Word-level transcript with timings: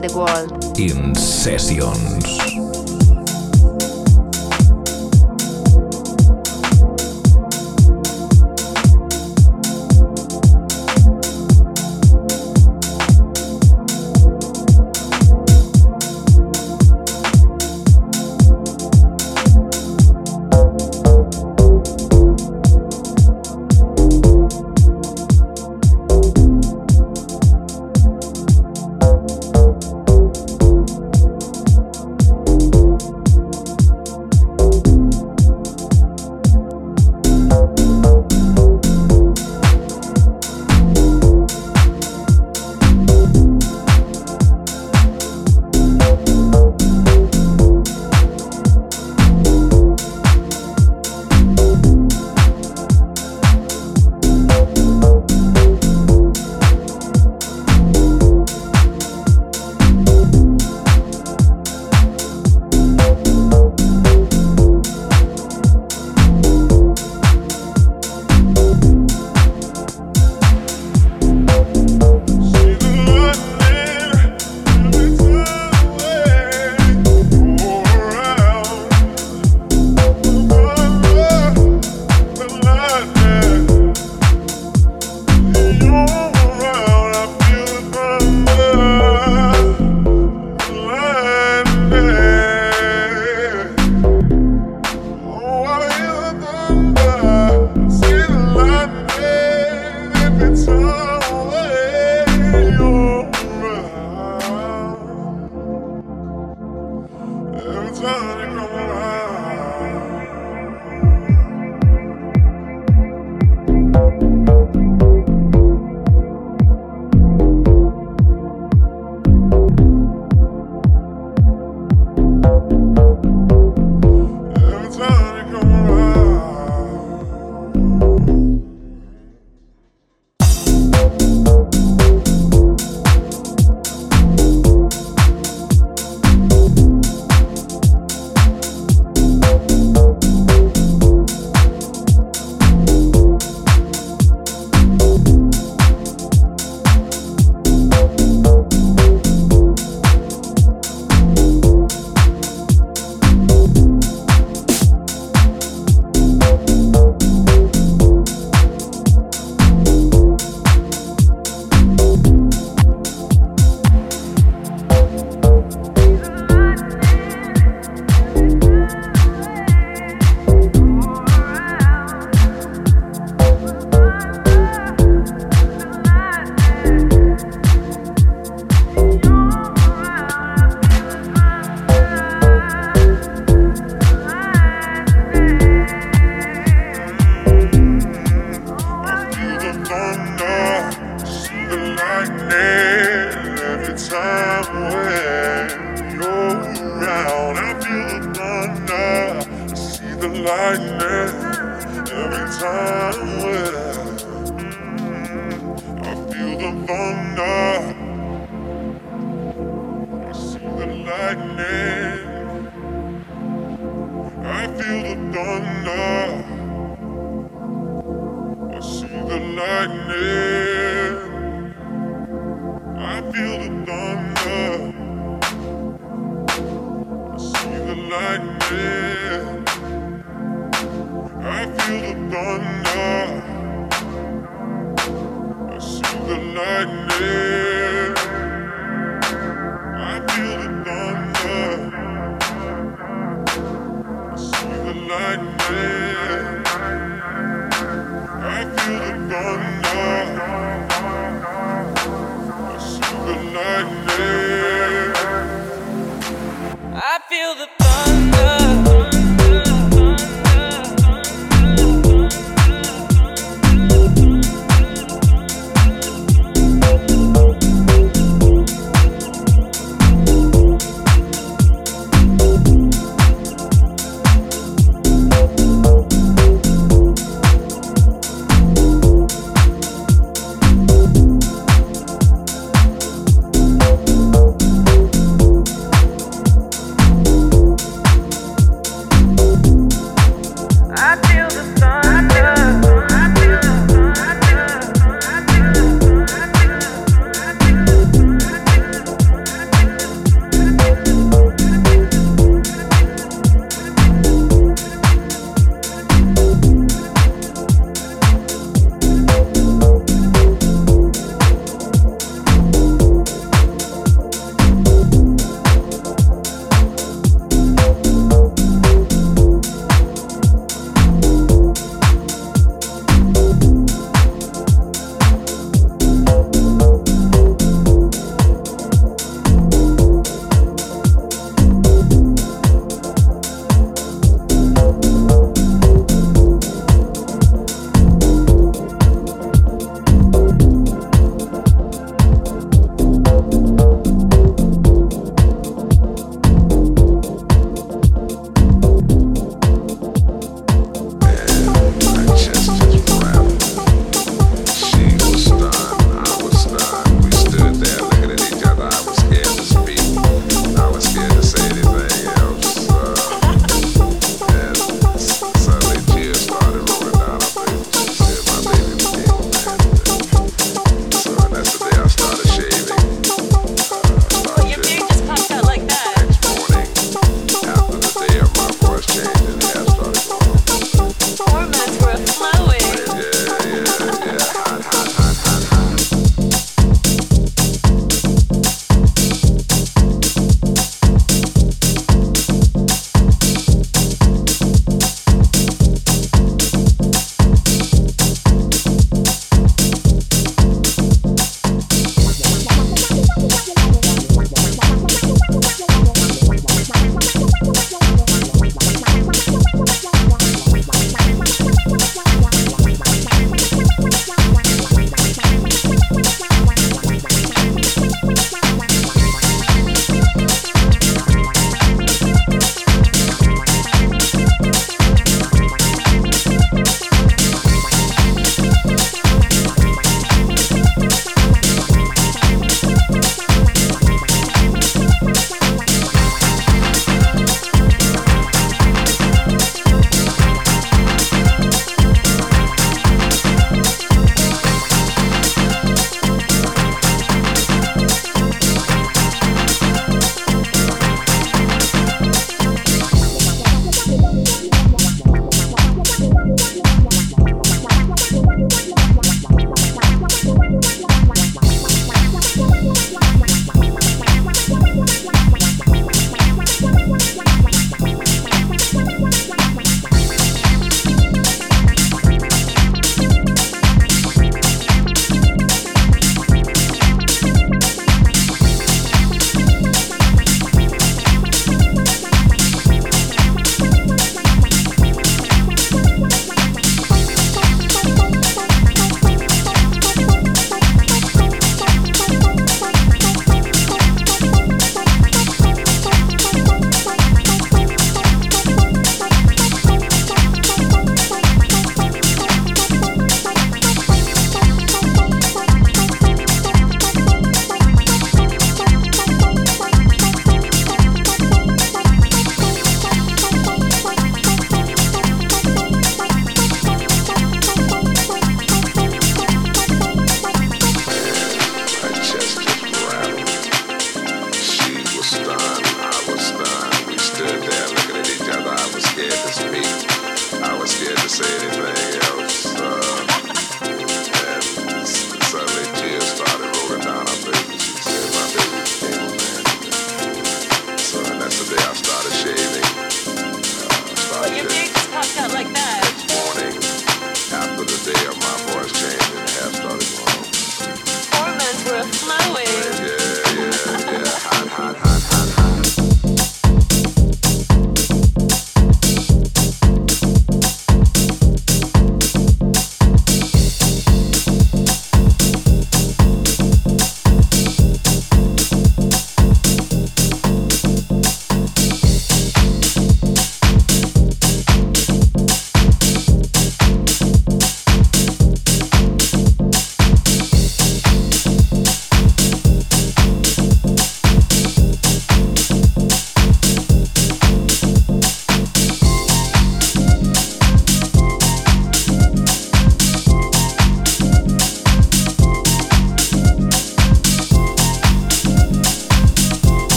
The 0.00 0.16
world. 0.16 0.78
In 0.78 1.14
sessions. 1.14 2.09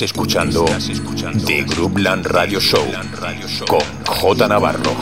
Estás 0.00 0.16
escuchando 0.16 0.64
The 1.44 1.62
Groupland 1.64 2.24
Radio 2.24 2.58
Show 2.58 2.86
con 3.68 3.80
J 4.06 4.48
Navarro 4.48 4.96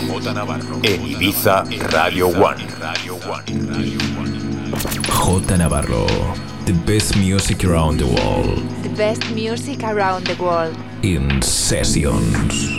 en 0.83 1.07
Ibiza 1.07 1.63
Radio 1.91 2.27
One. 2.27 2.67
J 5.09 5.57
Navarro, 5.57 6.05
the 6.65 6.73
best 6.85 7.15
music 7.15 7.65
around 7.65 8.01
the 8.01 8.07
world 8.07 8.61
The 8.83 8.89
best 8.89 9.23
music 9.31 9.85
around 9.85 10.27
the 10.27 10.35
world. 10.43 10.77
in 11.03 11.41
sessions. 11.43 12.78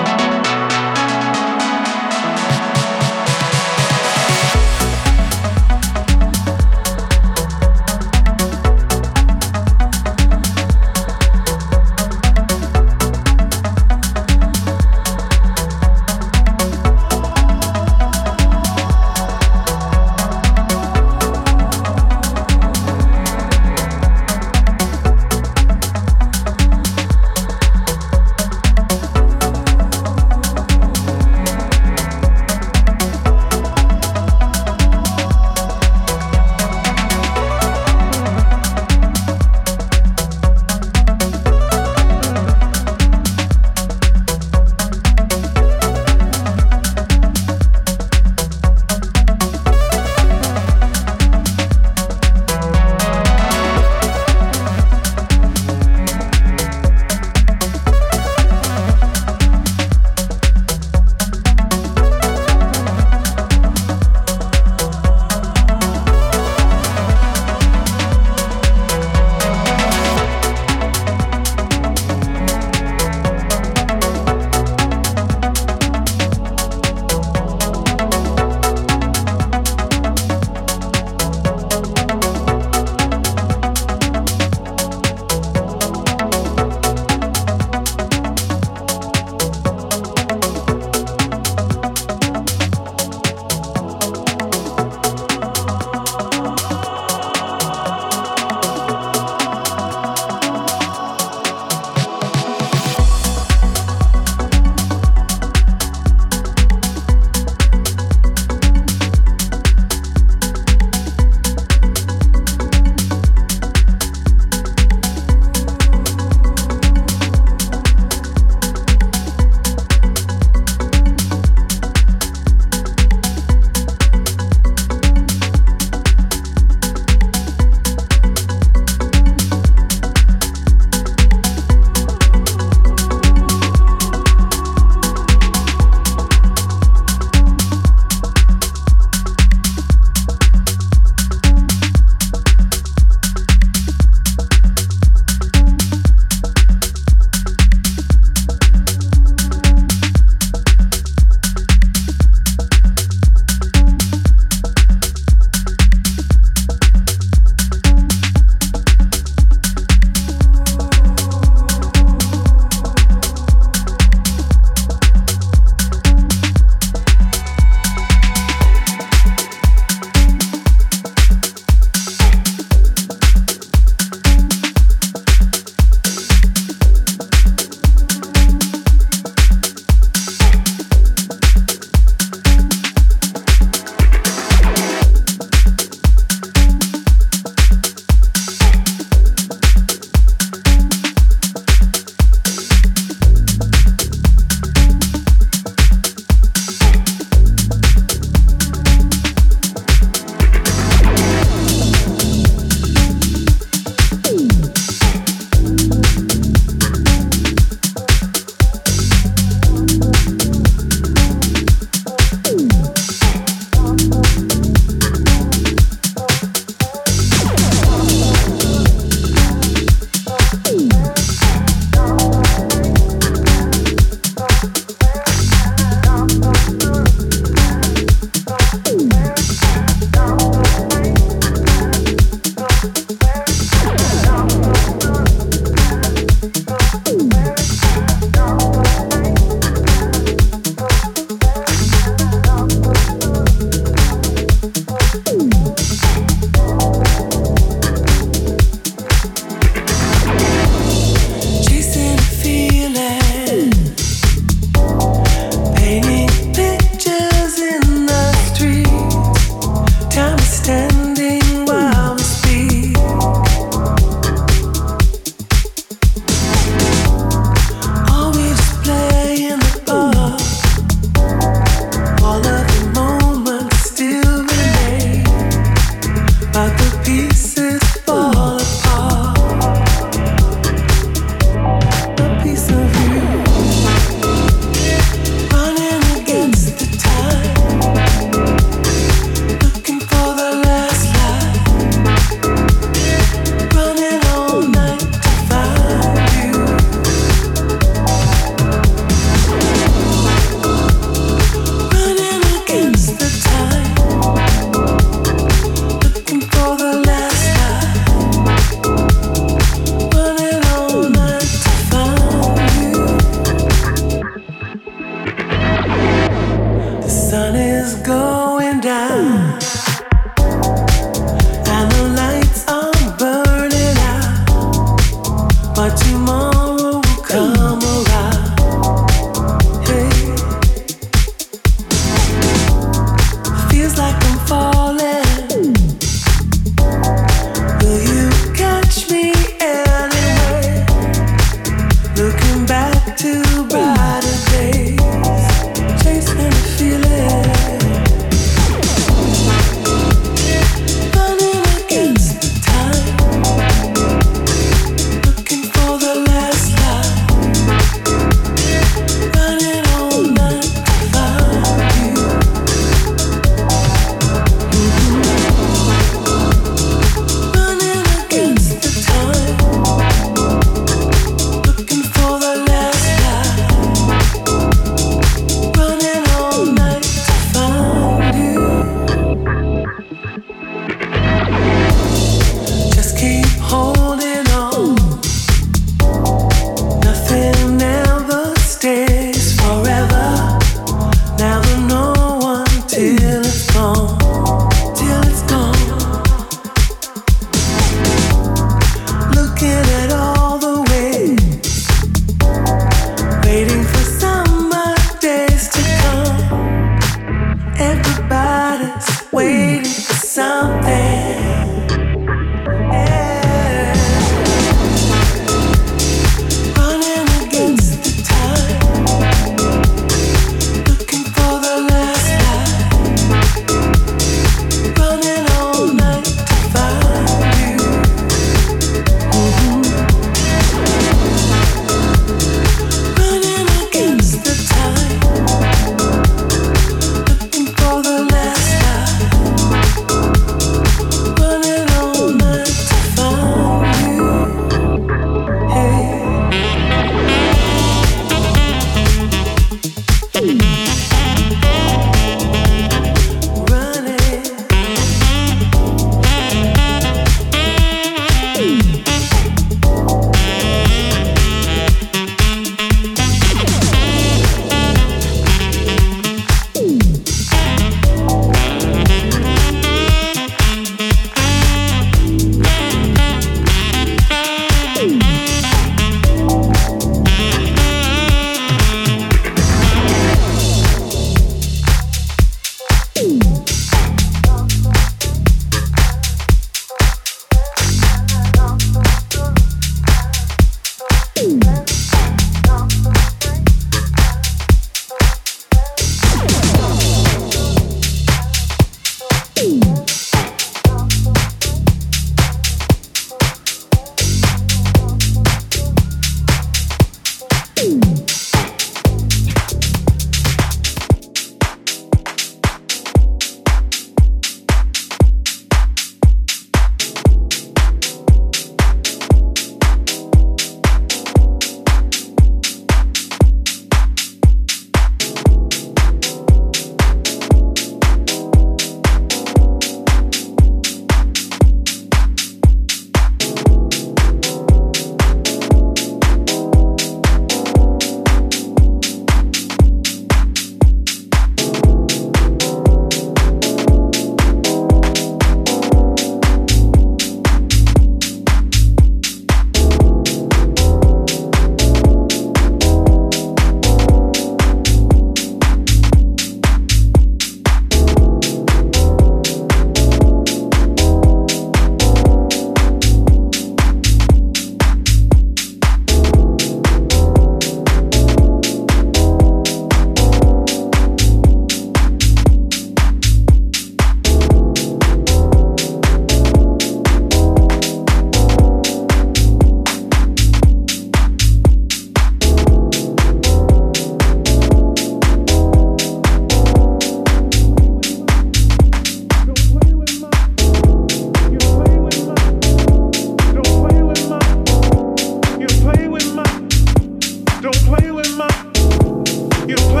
you 599.71 600.00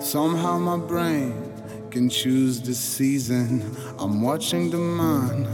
Somehow 0.00 0.58
my 0.58 0.76
brain 0.76 1.52
can 1.90 2.08
choose 2.08 2.60
the 2.60 2.74
season. 2.74 3.76
I'm 3.98 4.22
watching 4.22 4.70
the 4.70 4.78
man 4.78 5.46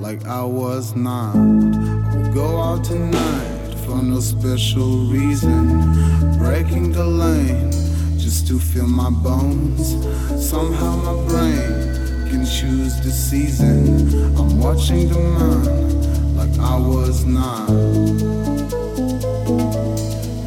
like 0.00 0.26
I 0.26 0.42
was 0.44 0.94
not. 0.96 1.36
I'll 1.36 2.32
go 2.32 2.60
out 2.60 2.84
tonight 2.84 3.74
for 3.84 4.02
no 4.02 4.20
special 4.20 5.06
reason. 5.06 6.38
Breaking 6.38 6.92
the 6.92 7.04
lane 7.04 7.70
just 8.18 8.46
to 8.48 8.58
feel 8.58 8.86
my 8.86 9.10
bones. 9.10 9.92
Somehow 10.44 10.96
my 10.96 11.28
brain 11.28 12.28
can 12.30 12.44
choose 12.44 13.00
the 13.00 13.10
season. 13.10 14.36
I'm 14.36 14.58
watching 14.58 15.08
the 15.08 15.18
man 15.18 16.36
like 16.36 16.58
I 16.58 16.76
was 16.78 17.24
not. 17.24 17.68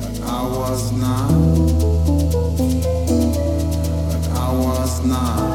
Like 0.01 0.21
I 0.23 0.43
was 0.43 0.91
not. 0.91 1.64
Not. 5.05 5.54